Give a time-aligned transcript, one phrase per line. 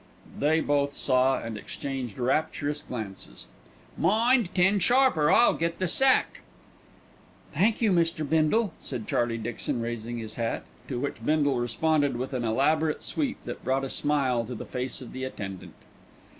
[0.39, 3.47] They both saw, and exchanged rapturous glances.
[3.95, 6.41] "Mind, ten sharp, or I'll get the sack."
[7.53, 8.27] "Thank you, Mr.
[8.27, 13.37] Bindle," said Charlie Dixon, raising his hat, to which Bindle responded with an elaborate sweep
[13.45, 15.75] that brought a smile to the face of the attendant.